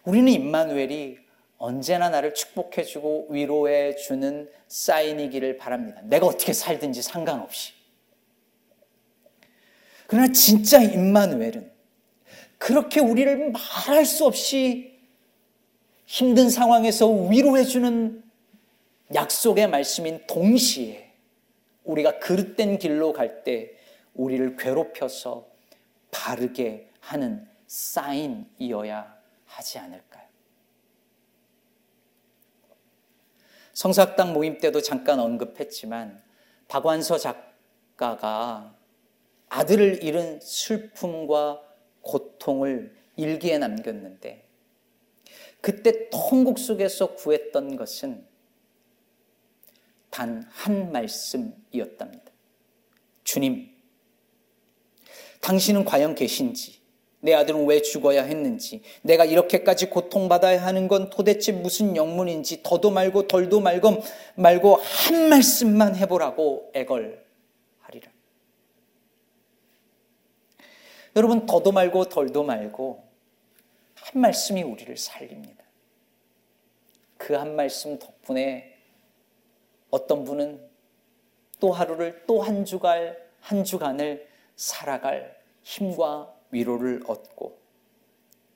우리는 0.05 0.33
임마누엘이 0.33 1.19
언제나 1.59 2.11
나를 2.11 2.35
축복해 2.35 2.83
주고 2.83 3.29
위로해 3.31 3.95
주는 3.95 4.51
사인이기를 4.69 5.57
바랍니다. 5.59 6.01
내가 6.05 6.27
어떻게 6.27 6.53
살든지 6.53 7.03
상관없이. 7.03 7.73
그러나 10.07 10.33
진짜 10.33 10.83
임마누엘은 10.83 11.73
그렇게 12.59 13.01
우리를 13.01 13.53
말할 13.53 14.05
수 14.05 14.25
없이 14.25 14.99
힘든 16.07 16.49
상황에서 16.49 17.09
위로해주는 17.09 18.23
약속의 19.15 19.69
말씀인 19.69 20.25
동시에 20.27 21.13
우리가 21.85 22.19
그릇된 22.19 22.79
길로 22.79 23.13
갈 23.13 23.45
때 23.45 23.73
우리를 24.15 24.57
괴롭혀서 24.57 25.47
바르게 26.11 26.91
하는 27.01 27.47
사인이어야 27.67 29.17
하지 29.45 29.79
않을까요? 29.79 30.26
성사학당 33.77 34.33
모임 34.33 34.57
때도 34.57 34.81
잠깐 34.81 35.21
언급했지만 35.21 36.23
박완서 36.67 37.19
작가가 37.19 38.75
아들을 39.51 40.03
잃은 40.03 40.41
슬픔과 40.41 41.61
고통을 42.01 42.97
일기에 43.17 43.59
남겼는데 43.59 44.49
그때 45.61 46.09
통곡 46.09 46.59
속에서 46.59 47.17
구했던 47.17 47.77
것은 47.77 48.27
단 50.09 50.49
한 50.53 50.91
말씀이었답니다. 50.91 52.33
주님, 53.25 53.71
당신은 55.43 55.85
과연 55.85 56.15
계신지, 56.15 56.81
내 57.27 57.35
아들은 57.35 57.67
왜 57.67 57.83
죽어야 57.83 58.23
했는지, 58.23 58.83
내가 59.03 59.25
이렇게까지 59.25 59.91
고통받아야 59.91 60.65
하는 60.65 60.87
건 60.87 61.11
도대체 61.11 61.51
무슨 61.51 61.97
영문인지 61.97 62.63
더도 62.63 62.93
말고 62.93 63.27
덜도 63.27 63.59
말고 63.59 64.01
말고 64.37 64.77
한 64.77 65.29
말씀만 65.29 65.97
해보라고 65.97 66.71
애걸하리라. 66.73 67.19
여러분 71.17 71.47
더도 71.47 71.73
말고 71.73 72.05
덜도 72.05 72.45
말고 72.45 73.03
한 73.97 74.21
말씀이 74.21 74.63
우리를 74.63 74.97
살립니다. 74.97 75.65
그 77.19 77.35
한 77.35 77.57
말씀 77.57 77.99
덕분에 77.99 78.73
어떤 79.91 80.23
분은 80.23 80.61
또 81.59 81.73
하루를 81.73 82.23
또 82.29 82.41
한 82.41 82.65
주간 82.65 83.17
한 83.41 83.65
주간을 83.65 84.29
살아갈 84.55 85.37
힘과 85.65 86.36
위로를 86.51 87.03
얻고 87.07 87.59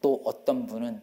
또 0.00 0.22
어떤 0.24 0.66
분은 0.66 1.02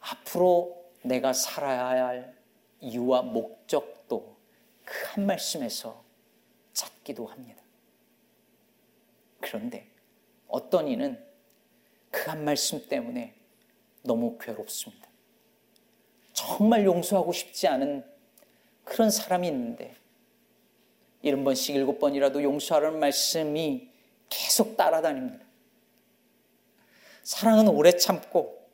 앞으로 0.00 0.84
내가 1.02 1.32
살아야 1.32 1.86
할 2.06 2.34
이유와 2.80 3.22
목적도 3.22 4.36
그 4.84 5.14
한 5.14 5.26
말씀에서 5.26 6.02
찾기도 6.72 7.26
합니다. 7.26 7.62
그런데 9.40 9.88
어떤 10.48 10.88
이는 10.88 11.22
그 12.10 12.30
한 12.30 12.44
말씀 12.44 12.86
때문에 12.88 13.34
너무 14.02 14.38
괴롭습니다. 14.38 15.08
정말 16.32 16.84
용서하고 16.84 17.32
싶지 17.32 17.66
않은 17.68 18.04
그런 18.84 19.10
사람이 19.10 19.46
있는데 19.48 19.94
일흔 21.22 21.42
번씩 21.44 21.74
일곱 21.74 21.98
번이라도 21.98 22.42
용서하라는 22.42 22.98
말씀이 22.98 23.88
계속 24.28 24.76
따라다닙니다. 24.76 25.43
사랑은 27.24 27.68
오래 27.68 27.96
참고 27.96 28.68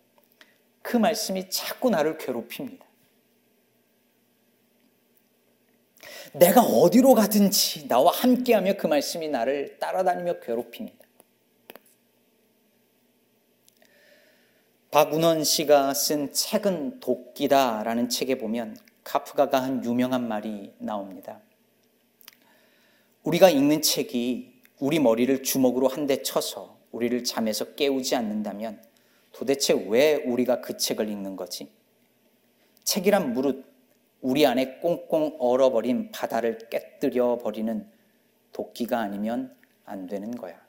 그 0.83 0.97
말씀이 0.97 1.49
자꾸 1.51 1.89
나를 1.89 2.19
괴롭힙니다. 2.19 2.85
내가 6.33 6.61
어디로 6.61 7.15
가든지 7.15 7.87
나와 7.89 8.13
함께하며 8.13 8.77
그 8.77 8.87
말씀이 8.87 9.29
나를 9.29 9.79
따라다니며 9.79 10.41
괴롭힙니다. 10.41 11.07
박운원 14.91 15.45
씨가 15.45 15.95
쓴 15.95 16.33
책은 16.33 16.99
도끼다라는 16.99 18.09
책에 18.09 18.39
보면 18.39 18.77
카프가가 19.05 19.63
한 19.63 19.85
유명한 19.85 20.27
말이 20.27 20.75
나옵니다. 20.79 21.41
우리가 23.23 23.51
읽는 23.51 23.83
책이 23.83 24.63
우리 24.81 24.99
머리를 24.99 25.45
주먹으로 25.45 25.87
한 25.87 26.07
대 26.09 26.23
쳐서 26.23 26.80
우리를 26.93 27.25
잠에서 27.25 27.75
깨우지 27.75 28.17
않는다면 28.17 28.83
도대체 29.33 29.75
왜 29.89 30.17
우리가 30.17 30.61
그 30.61 30.77
책을 30.77 31.09
읽는 31.09 31.37
거지? 31.37 31.71
책이란 32.85 33.33
무릇 33.33 33.65
우리 34.21 34.45
안에 34.45 34.79
꽁꽁 34.79 35.37
얼어버린 35.39 36.11
바다를 36.11 36.59
깨뜨려 36.71 37.39
버리는 37.39 37.89
도끼가 38.53 38.99
아니면 38.99 39.55
안 39.85 40.07
되는 40.07 40.31
거야. 40.37 40.61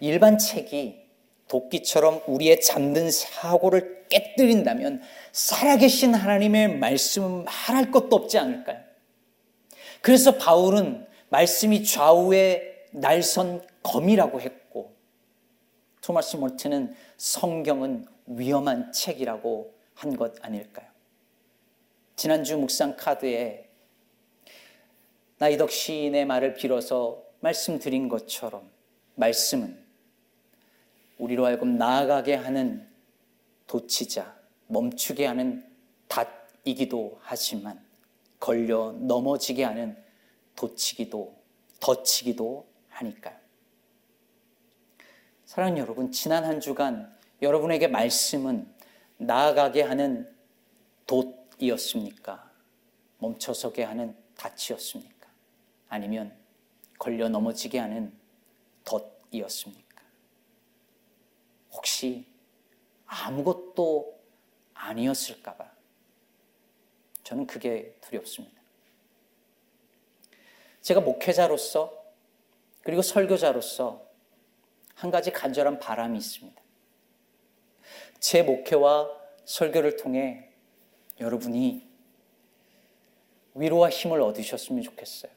일반 0.00 0.38
책이 0.38 1.04
도끼처럼 1.48 2.22
우리의 2.26 2.60
잠든 2.60 3.10
사고를 3.10 4.06
깨뜨린다면 4.08 5.02
살아계신 5.32 6.14
하나님의 6.14 6.78
말씀은 6.78 7.44
말할 7.44 7.90
것도 7.90 8.16
없지 8.16 8.38
않을까요? 8.38 8.80
그래서 10.00 10.36
바울은 10.36 11.06
말씀이 11.34 11.82
좌우에 11.82 12.86
날선 12.92 13.66
검이라고 13.82 14.40
했고 14.40 14.94
토마스 16.00 16.36
몰트는 16.36 16.94
성경은 17.16 18.06
위험한 18.26 18.92
책이라고 18.92 19.74
한 19.94 20.16
것 20.16 20.44
아닐까요? 20.44 20.86
지난주 22.14 22.56
묵상 22.56 22.96
카드에 22.96 23.68
나이덕 25.38 25.72
시인의 25.72 26.24
말을 26.24 26.54
빌어서 26.54 27.24
말씀드린 27.40 28.08
것처럼 28.08 28.70
말씀은 29.16 29.76
우리로 31.18 31.46
하여금 31.46 31.76
나아가게 31.76 32.34
하는 32.34 32.88
도치자, 33.66 34.36
멈추게 34.68 35.26
하는 35.26 35.66
닷이기도 36.06 37.18
하지만 37.22 37.84
걸려 38.38 38.92
넘어지게 38.92 39.64
하는 39.64 40.03
도치기도, 40.56 41.42
덧치기도 41.80 42.68
하니까요. 42.88 43.38
사랑하는 45.44 45.78
여러분, 45.78 46.10
지난 46.10 46.44
한 46.44 46.60
주간 46.60 47.14
여러분에게 47.42 47.88
말씀은 47.88 48.72
나아가게 49.18 49.82
하는 49.82 50.34
돛이었습니까? 51.06 52.50
멈춰서게 53.18 53.84
하는 53.84 54.16
닻이었습니까? 54.36 55.28
아니면 55.88 56.36
걸려 56.98 57.28
넘어지게 57.28 57.78
하는 57.78 58.12
덫이었습니까? 58.84 60.02
혹시 61.72 62.26
아무것도 63.06 64.20
아니었을까봐 64.74 65.70
저는 67.22 67.46
그게 67.46 67.96
두렵습니다. 68.00 68.53
제가 70.84 71.00
목회자로서 71.00 72.04
그리고 72.82 73.00
설교자로서 73.00 74.06
한 74.94 75.10
가지 75.10 75.32
간절한 75.32 75.78
바람이 75.78 76.18
있습니다. 76.18 76.62
제 78.20 78.42
목회와 78.42 79.10
설교를 79.46 79.96
통해 79.96 80.50
여러분이 81.18 81.88
위로와 83.54 83.88
힘을 83.88 84.20
얻으셨으면 84.20 84.82
좋겠어요. 84.82 85.32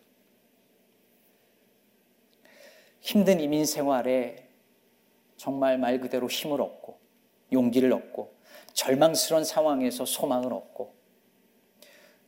힘든 3.00 3.40
이민 3.40 3.66
생활에 3.66 4.50
정말 5.38 5.78
말 5.78 6.02
그대로 6.02 6.28
힘을 6.28 6.62
얻고 6.62 7.00
용기를 7.54 7.94
얻고 7.94 8.36
절망스러운 8.74 9.46
상황에서 9.46 10.04
소망을 10.04 10.52
얻고 10.52 10.94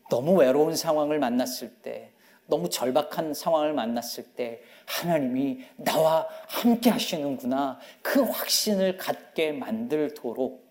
너무 0.10 0.36
외로운 0.36 0.78
상황을 0.78 1.20
만났을 1.20 1.82
때 1.82 2.14
너무 2.50 2.70
절박한 2.70 3.34
상황을 3.34 3.74
만났을 3.74 4.24
때 4.34 4.62
하나님이 4.86 5.64
나와 5.78 6.28
함께 6.48 6.90
하시는구나 6.90 7.80
그 8.02 8.22
확신을 8.22 8.98
갖게 8.98 9.52
만들도록 9.52 10.68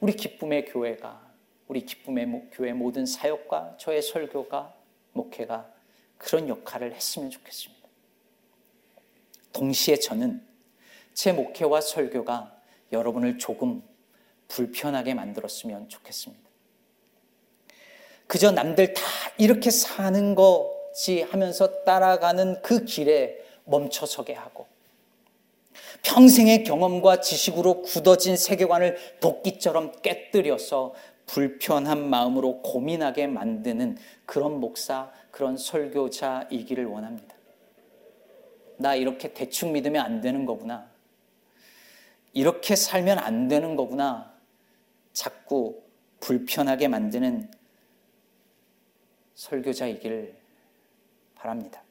우리 0.00 0.12
기쁨의 0.14 0.66
교회가 0.66 1.32
우리 1.68 1.86
기쁨의 1.86 2.50
교회 2.52 2.72
모든 2.72 3.06
사역과 3.06 3.76
저의 3.78 4.02
설교가 4.02 4.74
목회가 5.12 5.70
그런 6.18 6.48
역할을 6.48 6.94
했으면 6.94 7.30
좋겠습니다. 7.30 7.88
동시에 9.52 9.96
저는 9.96 10.44
제 11.14 11.32
목회와 11.32 11.80
설교가 11.80 12.56
여러분을 12.92 13.38
조금 13.38 13.82
불편하게 14.48 15.14
만들었으면 15.14 15.88
좋겠습니다. 15.88 16.41
그저 18.32 18.50
남들 18.50 18.94
다 18.94 19.02
이렇게 19.36 19.70
사는 19.70 20.34
거지 20.34 21.20
하면서 21.20 21.84
따라가는 21.84 22.62
그 22.62 22.86
길에 22.86 23.36
멈춰 23.66 24.06
서게 24.06 24.32
하고 24.32 24.66
평생의 26.02 26.64
경험과 26.64 27.20
지식으로 27.20 27.82
굳어진 27.82 28.38
세계관을 28.38 28.96
도끼처럼 29.20 30.00
깨뜨려서 30.00 30.94
불편한 31.26 32.08
마음으로 32.08 32.62
고민하게 32.62 33.26
만드는 33.26 33.98
그런 34.24 34.60
목사, 34.60 35.12
그런 35.30 35.58
설교자이기를 35.58 36.86
원합니다. 36.86 37.36
나 38.78 38.94
이렇게 38.94 39.34
대충 39.34 39.74
믿으면 39.74 40.02
안 40.02 40.22
되는 40.22 40.46
거구나. 40.46 40.86
이렇게 42.32 42.76
살면 42.76 43.18
안 43.18 43.48
되는 43.48 43.76
거구나. 43.76 44.32
자꾸 45.12 45.82
불편하게 46.20 46.88
만드는 46.88 47.60
설교자이길 49.34 50.34
바랍니다. 51.34 51.82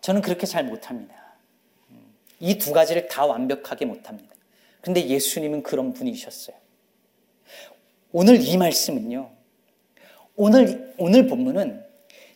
저는 0.00 0.22
그렇게 0.22 0.46
잘 0.46 0.64
못합니다. 0.64 1.14
이 2.40 2.56
두 2.58 2.72
가지를 2.72 3.06
다 3.08 3.26
완벽하게 3.26 3.84
못합니다. 3.84 4.34
근데 4.80 5.06
예수님은 5.06 5.62
그런 5.62 5.92
분이셨어요. 5.92 6.56
오늘 8.12 8.40
이 8.40 8.56
말씀은요. 8.56 9.30
오늘, 10.36 10.94
오늘 10.96 11.26
본문은 11.26 11.84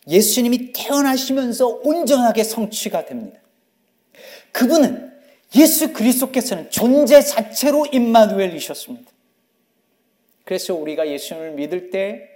예수님이 0.07 0.73
태어나시면서 0.73 1.67
온전하게 1.83 2.43
성취가 2.43 3.05
됩니다. 3.05 3.39
그분은 4.51 5.11
예수 5.55 5.91
그리스도께서는 5.91 6.69
존재 6.69 7.21
자체로 7.21 7.87
임마누엘이셨습니다. 7.87 9.11
그래서 10.45 10.73
우리가 10.75 11.09
예수님을 11.09 11.51
믿을 11.51 11.89
때 11.89 12.29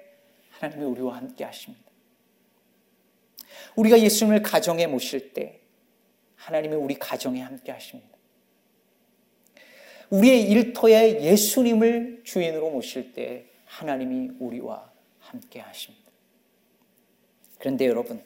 하나님이 0.59 0.83
우리와 0.83 1.15
함께 1.15 1.45
하십니다. 1.45 1.85
우리가 3.75 3.99
예수님을 3.99 4.41
가정에 4.41 4.87
모실 4.87 5.31
때 5.33 5.61
하나님이 6.35 6.75
우리 6.75 6.95
가정에 6.95 7.41
함께 7.41 7.71
하십니다. 7.71 8.17
우리의 10.09 10.49
일터에 10.49 11.23
예수님을 11.23 12.21
주인으로 12.23 12.71
모실 12.71 13.13
때 13.13 13.45
하나님이 13.65 14.31
우리와 14.39 14.91
함께 15.19 15.59
하십니다. 15.59 16.09
그런데 17.59 17.85
여러분, 17.85 18.23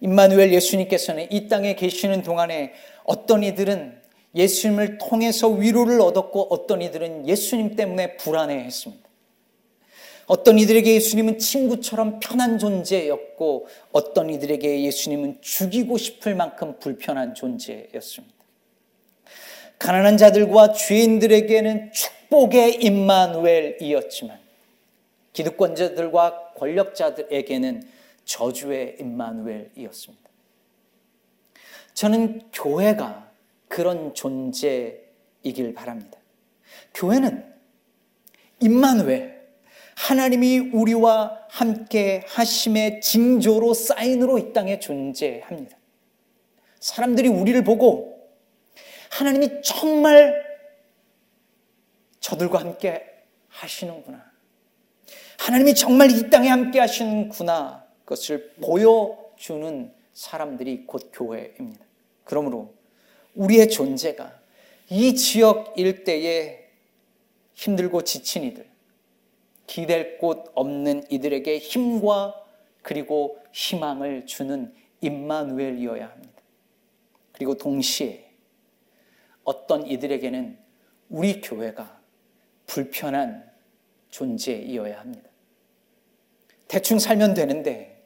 임마누엘 0.00 0.52
예수님께서는 0.54 1.30
이 1.30 1.48
땅에 1.48 1.74
계시는 1.74 2.22
동안에 2.22 2.72
어떤 3.04 3.42
이들은 3.42 4.00
예수님을 4.34 4.98
통해서 4.98 5.48
위로를 5.48 6.00
얻었고 6.00 6.48
어떤 6.50 6.80
이들은 6.80 7.28
예수님 7.28 7.76
때문에 7.76 8.16
불안해했습니다. 8.16 9.01
어떤 10.32 10.58
이들에게 10.58 10.94
예수님은 10.94 11.38
친구처럼 11.38 12.18
편한 12.18 12.58
존재였고 12.58 13.68
어떤 13.92 14.30
이들에게 14.30 14.82
예수님은 14.84 15.42
죽이고 15.42 15.98
싶을 15.98 16.34
만큼 16.34 16.78
불편한 16.78 17.34
존재였습니다. 17.34 18.34
가난한 19.78 20.16
자들과 20.16 20.72
죄인들에게는 20.72 21.92
축복의 21.92 22.76
임마누엘이었지만 22.82 24.38
기득권자들과 25.34 26.54
권력자들에게는 26.56 27.82
저주의 28.24 28.96
임마누엘이었습니다. 29.00 30.30
저는 31.92 32.40
교회가 32.54 33.30
그런 33.68 34.14
존재이길 34.14 35.74
바랍니다. 35.74 36.16
교회는 36.94 37.52
임마누엘 38.60 39.31
하나님이 40.02 40.58
우리와 40.72 41.46
함께 41.48 42.24
하심의 42.26 43.00
징조로 43.02 43.72
사인으로 43.72 44.38
이 44.38 44.52
땅에 44.52 44.80
존재합니다. 44.80 45.78
사람들이 46.80 47.28
우리를 47.28 47.62
보고 47.62 48.28
하나님이 49.10 49.62
정말 49.62 50.42
저들과 52.18 52.58
함께 52.58 53.04
하시는구나. 53.46 54.28
하나님이 55.38 55.74
정말 55.76 56.10
이 56.10 56.30
땅에 56.30 56.48
함께 56.48 56.80
하시는구나. 56.80 57.86
그것을 58.04 58.54
보여주는 58.60 59.94
사람들이 60.14 60.84
곧 60.84 61.12
교회입니다. 61.12 61.84
그러므로 62.24 62.74
우리의 63.36 63.70
존재가 63.70 64.40
이 64.90 65.14
지역 65.14 65.74
일대에 65.76 66.70
힘들고 67.54 68.02
지친 68.02 68.42
이들, 68.42 68.71
기댈 69.66 70.18
곳 70.18 70.50
없는 70.54 71.04
이들에게 71.10 71.58
힘과 71.58 72.34
그리고 72.82 73.38
희망을 73.52 74.26
주는 74.26 74.74
임마누엘이어야 75.00 76.08
합니다. 76.08 76.42
그리고 77.32 77.56
동시에 77.56 78.30
어떤 79.44 79.86
이들에게는 79.86 80.58
우리 81.08 81.40
교회가 81.40 82.00
불편한 82.66 83.50
존재이어야 84.10 85.00
합니다. 85.00 85.28
대충 86.68 86.98
살면 86.98 87.34
되는데 87.34 88.04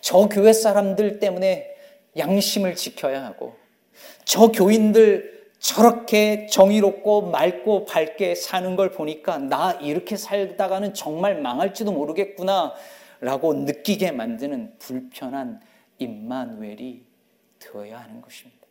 저 0.00 0.28
교회 0.28 0.52
사람들 0.52 1.18
때문에 1.18 1.76
양심을 2.16 2.76
지켜야 2.76 3.24
하고 3.24 3.56
저 4.24 4.48
교인들 4.48 5.39
저렇게 5.60 6.46
정의롭고 6.46 7.30
맑고 7.30 7.84
밝게 7.84 8.34
사는 8.34 8.76
걸 8.76 8.90
보니까 8.90 9.36
나 9.38 9.72
이렇게 9.72 10.16
살다가는 10.16 10.94
정말 10.94 11.40
망할지도 11.40 11.92
모르겠구나 11.92 12.72
라고 13.20 13.52
느끼게 13.52 14.12
만드는 14.12 14.78
불편한 14.78 15.60
임마누엘이 15.98 17.04
되어야 17.58 18.00
하는 18.00 18.22
것입니다. 18.22 18.66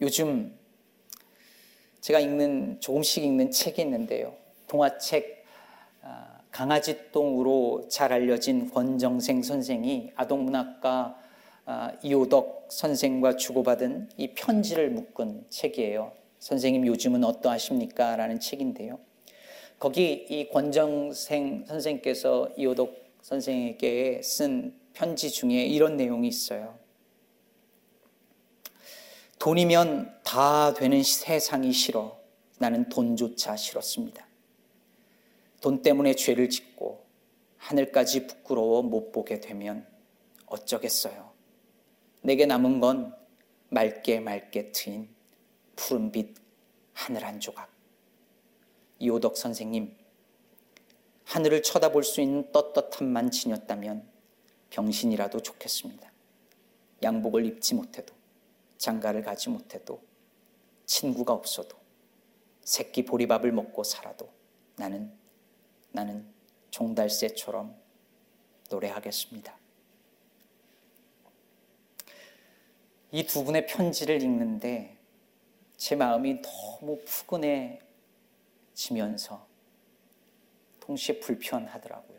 요즘 0.00 0.58
제가 2.00 2.18
읽는 2.18 2.80
조금씩 2.80 3.22
읽는 3.22 3.52
책이 3.52 3.80
있는데요. 3.82 4.34
동화책 4.66 5.44
아, 6.02 6.40
강아지똥으로 6.50 7.86
잘 7.88 8.12
알려진 8.12 8.68
권정생 8.68 9.44
선생이 9.44 10.10
아동문학가 10.16 10.90
아, 10.90 11.23
이호덕 12.02 12.66
선생과 12.70 13.36
주고받은 13.36 14.10
이 14.16 14.34
편지를 14.34 14.90
묶은 14.90 15.46
책이에요. 15.48 16.12
선생님 16.38 16.86
요즘은 16.86 17.24
어떠하십니까? 17.24 18.16
라는 18.16 18.38
책인데요. 18.38 18.98
거기 19.78 20.26
이 20.28 20.48
권정생 20.50 21.64
선생께서 21.66 22.50
이호덕 22.56 22.94
선생에게 23.22 24.20
쓴 24.22 24.74
편지 24.92 25.30
중에 25.30 25.64
이런 25.64 25.96
내용이 25.96 26.28
있어요. 26.28 26.78
돈이면 29.38 30.20
다 30.22 30.72
되는 30.74 31.02
세상이 31.02 31.72
싫어. 31.72 32.18
나는 32.58 32.88
돈조차 32.88 33.56
싫었습니다. 33.56 34.26
돈 35.60 35.82
때문에 35.82 36.14
죄를 36.14 36.48
짓고 36.48 37.04
하늘까지 37.56 38.26
부끄러워 38.26 38.82
못 38.82 39.12
보게 39.12 39.40
되면 39.40 39.86
어쩌겠어요. 40.46 41.33
내게 42.24 42.46
남은 42.46 42.80
건 42.80 43.14
맑게 43.68 44.20
맑게 44.20 44.72
트인 44.72 45.14
푸른빛 45.76 46.34
하늘 46.94 47.22
한 47.22 47.38
조각. 47.38 47.70
이호덕 48.98 49.36
선생님, 49.36 49.94
하늘을 51.24 51.62
쳐다볼 51.62 52.02
수 52.02 52.22
있는 52.22 52.50
떳떳함만 52.50 53.30
지녔다면 53.30 54.08
병신이라도 54.70 55.40
좋겠습니다. 55.40 56.10
양복을 57.02 57.44
입지 57.44 57.74
못해도 57.74 58.14
장가를 58.78 59.22
가지 59.22 59.50
못해도 59.50 60.02
친구가 60.86 61.34
없어도 61.34 61.76
새끼 62.62 63.04
보리밥을 63.04 63.52
먹고 63.52 63.84
살아도 63.84 64.30
나는 64.76 65.12
나는 65.92 66.26
종달새처럼 66.70 67.76
노래하겠습니다. 68.70 69.63
이 73.14 73.24
두 73.24 73.44
분의 73.44 73.66
편지를 73.68 74.20
읽는데 74.22 74.98
제 75.76 75.94
마음이 75.94 76.42
너무 76.42 77.00
푸근해지면서 78.74 79.46
동시에 80.80 81.20
불편하더라고요. 81.20 82.18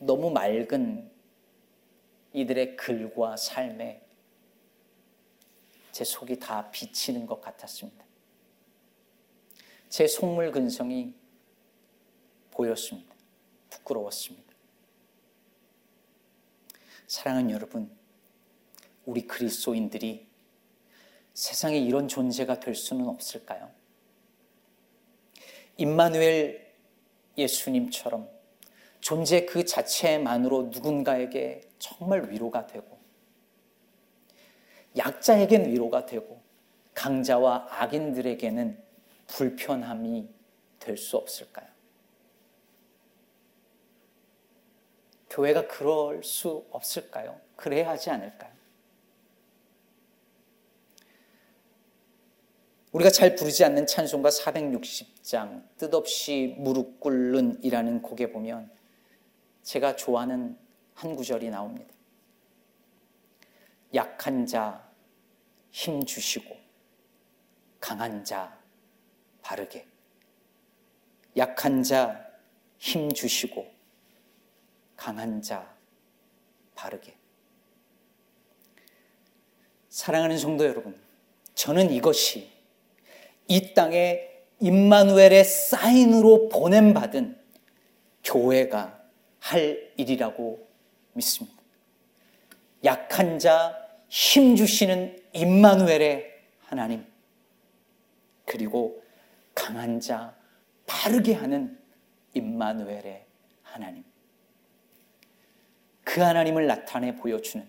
너무 0.00 0.30
맑은 0.30 1.10
이들의 2.34 2.76
글과 2.76 3.38
삶에 3.38 4.06
제 5.92 6.04
속이 6.04 6.38
다 6.38 6.70
비치는 6.70 7.24
것 7.24 7.40
같았습니다. 7.40 8.04
제 9.88 10.06
속물 10.06 10.52
근성이 10.52 11.14
보였습니다. 12.50 13.14
부끄러웠습니다. 13.70 14.52
사랑하는 17.06 17.50
여러분, 17.50 18.01
우리 19.04 19.26
그리스도인들이 19.26 20.26
세상에 21.34 21.78
이런 21.78 22.08
존재가 22.08 22.60
될 22.60 22.74
수는 22.74 23.08
없을까요? 23.08 23.70
임마누엘 25.76 26.72
예수님처럼 27.38 28.28
존재 29.00 29.46
그 29.46 29.64
자체만으로 29.64 30.64
누군가에게 30.64 31.62
정말 31.78 32.30
위로가 32.30 32.66
되고 32.66 32.98
약자에겐 34.96 35.70
위로가 35.70 36.06
되고 36.06 36.42
강자와 36.94 37.68
악인들에게는 37.70 38.82
불편함이 39.26 40.28
될 40.78 40.98
수 40.98 41.16
없을까요? 41.16 41.66
교회가 45.30 45.66
그럴 45.66 46.22
수 46.22 46.66
없을까요? 46.70 47.40
그래야 47.56 47.88
하지 47.88 48.10
않을까요? 48.10 48.52
우리가 52.92 53.10
잘 53.10 53.34
부르지 53.36 53.64
않는 53.64 53.86
찬송가 53.86 54.28
460장 54.28 55.66
뜻없이 55.78 56.54
무릎 56.58 57.00
꿇는 57.00 57.62
이라는 57.64 58.02
곡에 58.02 58.30
보면 58.30 58.70
제가 59.62 59.96
좋아하는 59.96 60.58
한 60.94 61.16
구절이 61.16 61.48
나옵니다. 61.50 61.92
약한 63.94 64.46
자 64.46 64.92
힘 65.72 66.04
주시고 66.04 66.54
강한 67.80 68.22
자 68.24 68.60
바르게 69.40 69.86
약한 71.38 71.82
자 71.82 72.30
힘 72.78 73.10
주시고 73.10 73.72
강한 74.96 75.40
자 75.40 75.74
바르게 76.74 77.16
사랑하는 79.88 80.36
성도 80.36 80.66
여러분 80.66 81.00
저는 81.54 81.90
이것이 81.90 82.51
이 83.48 83.74
땅에 83.74 84.28
임마누엘의 84.60 85.44
사인으로 85.44 86.48
보냄받은 86.48 87.36
교회가 88.24 89.00
할 89.40 89.92
일이라고 89.96 90.68
믿습니다. 91.14 91.60
약한 92.84 93.38
자 93.38 93.82
힘 94.12 94.56
주시는 94.56 95.18
임마누엘의 95.32 96.30
하나님 96.66 97.02
그리고 98.44 99.02
강한 99.54 100.00
자 100.00 100.36
바르게 100.84 101.32
하는 101.32 101.78
임마누엘의 102.34 103.24
하나님 103.62 104.04
그 106.04 106.20
하나님을 106.20 106.66
나타내 106.66 107.16
보여주는 107.16 107.66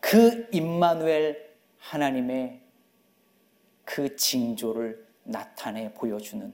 그 0.00 0.46
임마누엘 0.52 1.48
하나님의 1.78 2.60
그 3.84 4.16
징조를 4.16 5.06
나타내 5.24 5.92
보여주는 5.92 6.52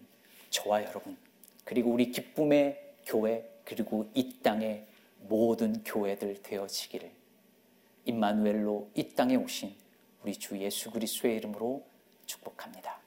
저와 0.50 0.84
여러분 0.84 1.16
그리고 1.64 1.90
우리 1.90 2.10
기쁨의 2.10 2.94
교회 3.04 3.48
그리고 3.64 4.08
이 4.14 4.40
땅의 4.42 4.86
모든 5.28 5.82
교회들 5.84 6.42
되어지기를 6.42 7.10
임마누엘로 8.04 8.90
이 8.94 9.08
땅에 9.14 9.36
오신 9.36 9.74
우리 10.22 10.36
주 10.36 10.58
예수 10.58 10.90
그리스도의 10.90 11.36
이름으로 11.36 11.84
축복합니다. 12.26 13.05